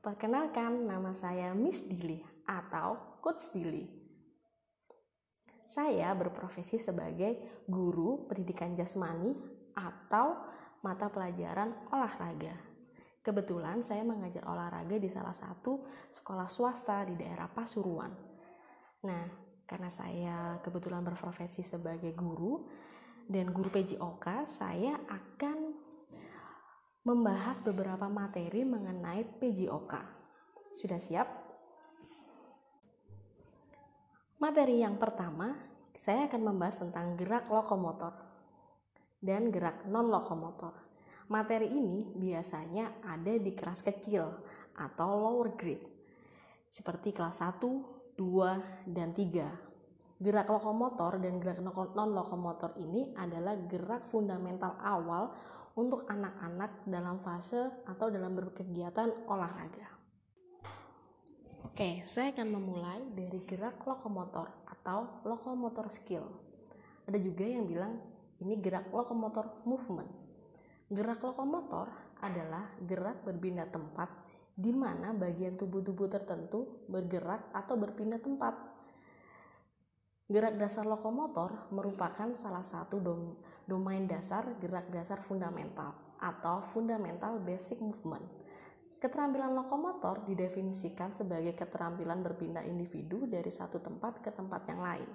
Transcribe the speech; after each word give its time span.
Perkenalkan, 0.00 0.88
nama 0.88 1.12
saya 1.12 1.52
Miss 1.52 1.84
Dili 1.84 2.24
atau 2.48 3.20
Coach 3.20 3.52
Dili. 3.52 3.84
Saya 5.68 6.16
berprofesi 6.16 6.80
sebagai 6.80 7.60
guru 7.68 8.24
pendidikan 8.24 8.72
jasmani 8.72 9.36
atau 9.76 10.40
mata 10.80 11.12
pelajaran 11.12 11.92
olahraga. 11.92 12.56
Kebetulan 13.20 13.84
saya 13.84 14.00
mengajar 14.00 14.40
olahraga 14.48 14.96
di 14.96 15.12
salah 15.12 15.36
satu 15.36 15.84
sekolah 16.08 16.48
swasta 16.48 17.04
di 17.04 17.20
daerah 17.20 17.52
Pasuruan. 17.52 18.08
Nah, 19.04 19.24
karena 19.68 19.92
saya 19.92 20.56
kebetulan 20.64 21.04
berprofesi 21.04 21.60
sebagai 21.60 22.16
guru 22.16 22.64
dan 23.28 23.52
guru 23.52 23.68
PJOK, 23.68 24.48
saya 24.48 24.96
akan 25.12 25.69
membahas 27.00 27.64
beberapa 27.64 28.12
materi 28.12 28.60
mengenai 28.60 29.24
PJOK. 29.40 29.92
Sudah 30.76 31.00
siap? 31.00 31.28
Materi 34.36 34.84
yang 34.84 35.00
pertama, 35.00 35.56
saya 35.96 36.28
akan 36.28 36.42
membahas 36.52 36.84
tentang 36.84 37.16
gerak 37.16 37.48
lokomotor 37.48 38.16
dan 39.20 39.48
gerak 39.48 39.84
non-lokomotor. 39.88 40.76
Materi 41.32 41.72
ini 41.72 42.04
biasanya 42.16 43.04
ada 43.04 43.32
di 43.32 43.52
kelas 43.52 43.80
kecil 43.80 44.26
atau 44.76 45.08
lower 45.16 45.56
grade, 45.56 45.84
seperti 46.68 47.16
kelas 47.16 47.40
1, 47.40 48.16
2, 48.16 48.92
dan 48.92 49.12
3. 49.12 50.20
Gerak 50.20 50.48
lokomotor 50.52 51.16
dan 51.16 51.40
gerak 51.40 51.64
non-lokomotor 51.96 52.76
ini 52.76 53.16
adalah 53.16 53.56
gerak 53.68 54.04
fundamental 54.08 54.76
awal 54.84 55.32
untuk 55.80 56.04
anak-anak 56.04 56.84
dalam 56.84 57.24
fase 57.24 57.80
atau 57.88 58.12
dalam 58.12 58.36
berkegiatan 58.36 59.24
olahraga. 59.24 59.88
Oke, 61.64 62.04
saya 62.04 62.36
akan 62.36 62.48
memulai 62.52 63.00
dari 63.16 63.40
gerak 63.48 63.80
lokomotor 63.88 64.68
atau 64.68 65.24
lokomotor 65.24 65.88
skill. 65.88 66.28
Ada 67.08 67.16
juga 67.16 67.48
yang 67.48 67.64
bilang 67.64 67.96
ini 68.44 68.60
gerak 68.60 68.92
lokomotor 68.92 69.64
movement. 69.64 70.08
Gerak 70.92 71.24
lokomotor 71.24 71.88
adalah 72.20 72.76
gerak 72.84 73.24
berpindah 73.24 73.72
tempat 73.72 74.12
di 74.52 74.76
mana 74.76 75.16
bagian 75.16 75.56
tubuh-tubuh 75.56 76.12
tertentu 76.12 76.84
bergerak 76.84 77.48
atau 77.56 77.80
berpindah 77.80 78.20
tempat. 78.20 78.69
Gerak 80.30 80.62
dasar 80.62 80.86
lokomotor 80.86 81.66
merupakan 81.74 82.30
salah 82.38 82.62
satu 82.62 83.02
dom 83.02 83.34
domain 83.66 84.06
dasar 84.06 84.46
gerak 84.62 84.86
dasar 84.94 85.18
fundamental 85.26 85.90
atau 86.22 86.62
fundamental 86.70 87.42
basic 87.42 87.82
movement. 87.82 88.22
Keterampilan 89.02 89.50
lokomotor 89.58 90.22
didefinisikan 90.30 91.18
sebagai 91.18 91.58
keterampilan 91.58 92.22
berpindah 92.22 92.62
individu 92.62 93.26
dari 93.26 93.50
satu 93.50 93.82
tempat 93.82 94.22
ke 94.22 94.30
tempat 94.30 94.62
yang 94.70 94.78
lain. 94.78 95.10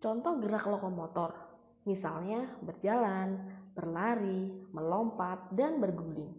Contoh 0.00 0.40
gerak 0.40 0.64
lokomotor, 0.64 1.36
misalnya 1.84 2.56
berjalan, 2.64 3.36
berlari, 3.76 4.48
melompat, 4.72 5.52
dan 5.52 5.76
berguling. 5.76 6.32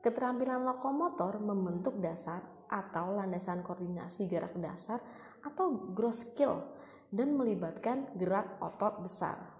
Keterampilan 0.00 0.64
lokomotor 0.64 1.36
membentuk 1.36 2.00
dasar 2.00 2.53
atau 2.68 3.16
landasan 3.16 3.64
koordinasi 3.64 4.28
gerak 4.28 4.56
dasar 4.58 5.00
atau 5.44 5.92
gross 5.92 6.28
skill 6.32 6.64
dan 7.12 7.36
melibatkan 7.36 8.10
gerak 8.18 8.58
otot 8.58 9.04
besar. 9.04 9.54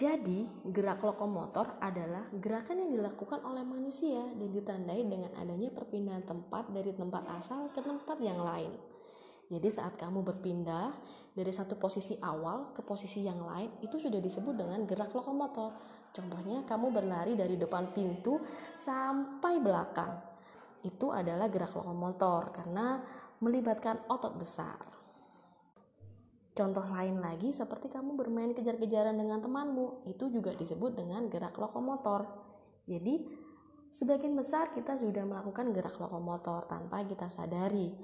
Jadi, 0.00 0.48
gerak 0.64 1.04
lokomotor 1.04 1.76
adalah 1.76 2.24
gerakan 2.32 2.88
yang 2.88 2.90
dilakukan 2.96 3.44
oleh 3.44 3.60
manusia 3.60 4.24
dan 4.32 4.48
ditandai 4.48 5.04
dengan 5.04 5.28
adanya 5.36 5.68
perpindahan 5.76 6.24
tempat 6.24 6.72
dari 6.72 6.96
tempat 6.96 7.28
asal 7.36 7.68
ke 7.68 7.84
tempat 7.84 8.16
yang 8.24 8.40
lain. 8.40 8.72
Jadi 9.50 9.66
saat 9.66 9.98
kamu 9.98 10.22
berpindah 10.22 10.94
dari 11.34 11.50
satu 11.50 11.74
posisi 11.74 12.14
awal 12.22 12.70
ke 12.70 12.86
posisi 12.86 13.26
yang 13.26 13.42
lain 13.42 13.82
itu 13.82 13.98
sudah 13.98 14.22
disebut 14.22 14.54
dengan 14.54 14.86
gerak 14.86 15.10
lokomotor. 15.10 15.74
Contohnya 16.14 16.62
kamu 16.62 16.94
berlari 16.94 17.34
dari 17.34 17.58
depan 17.58 17.90
pintu 17.90 18.38
sampai 18.78 19.58
belakang. 19.58 20.29
Itu 20.80 21.12
adalah 21.12 21.52
gerak 21.52 21.76
lokomotor 21.76 22.52
karena 22.56 23.00
melibatkan 23.40 24.04
otot 24.08 24.36
besar. 24.36 24.78
Contoh 26.50 26.84
lain 26.92 27.24
lagi 27.24 27.56
seperti 27.56 27.88
kamu 27.88 28.20
bermain 28.20 28.52
kejar-kejaran 28.52 29.16
dengan 29.16 29.40
temanmu, 29.40 30.04
itu 30.04 30.28
juga 30.28 30.52
disebut 30.52 30.92
dengan 30.92 31.24
gerak 31.32 31.56
lokomotor. 31.56 32.28
Jadi, 32.84 33.32
sebagian 33.96 34.36
besar 34.36 34.74
kita 34.76 34.98
sudah 35.00 35.24
melakukan 35.24 35.72
gerak 35.72 35.96
lokomotor 35.96 36.68
tanpa 36.68 37.00
kita 37.06 37.32
sadari. 37.32 37.96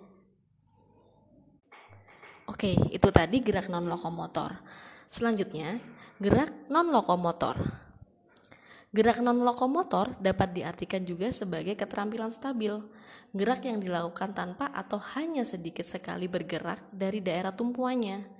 Oke, 2.49 2.79
itu 2.95 3.09
tadi 3.13 3.45
gerak 3.45 3.69
non 3.69 3.91
lokomotor. 3.91 4.57
Selanjutnya, 5.13 5.77
gerak 6.17 6.71
non 6.73 6.89
lokomotor. 6.89 7.76
Gerak 8.95 9.23
non 9.23 9.43
lokomotor 9.43 10.15
dapat 10.23 10.55
diartikan 10.57 11.03
juga 11.03 11.29
sebagai 11.35 11.75
keterampilan 11.75 12.31
stabil, 12.31 12.73
gerak 13.35 13.67
yang 13.67 13.83
dilakukan 13.83 14.33
tanpa 14.33 14.71
atau 14.73 15.03
hanya 15.19 15.43
sedikit 15.43 15.85
sekali 15.85 16.31
bergerak 16.31 16.87
dari 16.95 17.21
daerah 17.21 17.53
tumpuannya 17.53 18.37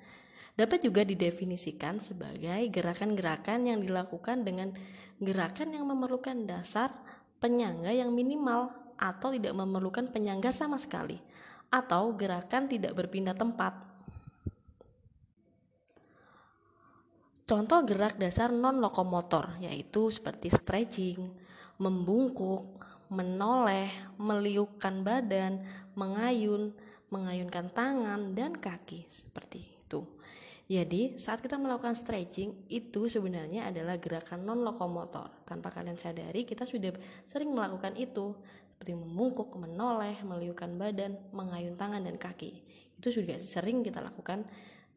dapat 0.57 0.81
juga 0.81 1.05
didefinisikan 1.05 2.01
sebagai 2.01 2.65
gerakan-gerakan 2.73 3.69
yang 3.69 3.79
dilakukan 3.85 4.41
dengan 4.41 4.73
gerakan 5.21 5.77
yang 5.77 5.85
memerlukan 5.85 6.49
dasar 6.49 6.97
penyangga 7.37 7.93
yang 7.93 8.09
minimal 8.17 8.73
atau 8.97 9.37
tidak 9.37 9.53
memerlukan 9.53 10.09
penyangga 10.09 10.49
sama 10.49 10.81
sekali 10.81 11.21
atau 11.69 12.17
gerakan 12.17 12.73
tidak 12.73 12.97
berpindah 12.97 13.37
tempat. 13.37 13.77
Contoh 17.47 17.87
gerak 17.87 18.19
dasar 18.19 18.51
non 18.51 18.83
lokomotor 18.83 19.63
yaitu 19.63 20.11
seperti 20.11 20.51
stretching, 20.51 21.31
membungkuk, 21.79 22.83
menoleh, 23.07 23.87
meliukkan 24.19 25.07
badan, 25.07 25.63
mengayun, 25.95 26.75
mengayunkan 27.15 27.71
tangan 27.71 28.35
dan 28.35 28.51
kaki 28.59 29.07
seperti 29.07 29.63
itu. 29.63 30.03
Jadi, 30.67 31.15
saat 31.23 31.39
kita 31.39 31.55
melakukan 31.55 31.95
stretching, 31.95 32.67
itu 32.67 33.07
sebenarnya 33.07 33.71
adalah 33.71 33.95
gerakan 34.03 34.43
non-lokomotor. 34.43 35.47
Tanpa 35.47 35.71
kalian 35.71 35.95
sadari, 35.95 36.43
kita 36.43 36.67
sudah 36.67 36.91
sering 37.23 37.55
melakukan 37.55 37.95
itu. 37.95 38.35
Seperti 38.75 38.99
membungkuk, 38.99 39.55
menoleh, 39.55 40.19
meliukan 40.27 40.75
badan, 40.75 41.15
mengayun 41.31 41.79
tangan 41.79 42.03
dan 42.03 42.19
kaki. 42.19 42.59
Itu 42.99 43.15
sudah 43.15 43.39
sering 43.39 43.87
kita 43.87 44.03
lakukan 44.03 44.43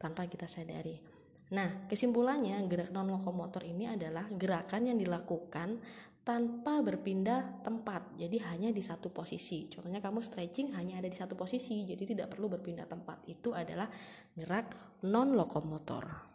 tanpa 0.02 0.26
kita 0.26 0.50
sadari. 0.50 1.19
Nah, 1.50 1.90
kesimpulannya, 1.90 2.62
gerak 2.70 2.94
non-lokomotor 2.94 3.66
ini 3.66 3.90
adalah 3.90 4.30
gerakan 4.30 4.94
yang 4.94 4.98
dilakukan 5.02 5.82
tanpa 6.22 6.78
berpindah 6.78 7.64
tempat. 7.66 8.14
Jadi 8.14 8.38
hanya 8.46 8.70
di 8.70 8.78
satu 8.78 9.10
posisi. 9.10 9.66
Contohnya 9.66 9.98
kamu 9.98 10.22
stretching 10.22 10.78
hanya 10.78 11.02
ada 11.02 11.10
di 11.10 11.18
satu 11.18 11.34
posisi, 11.34 11.82
jadi 11.82 12.06
tidak 12.06 12.38
perlu 12.38 12.46
berpindah 12.46 12.86
tempat. 12.86 13.26
Itu 13.26 13.50
adalah 13.50 13.90
gerak 14.38 15.00
non 15.10 15.34
lokomotor. 15.34 16.29